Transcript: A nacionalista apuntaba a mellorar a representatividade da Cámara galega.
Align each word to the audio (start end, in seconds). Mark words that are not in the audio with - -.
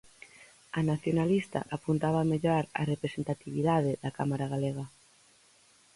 A 0.71 0.81
nacionalista 0.91 1.59
apuntaba 1.75 2.19
a 2.21 2.29
mellorar 2.31 2.65
a 2.79 2.81
representatividade 2.93 3.91
da 4.03 4.11
Cámara 4.17 4.45
galega. 4.53 4.85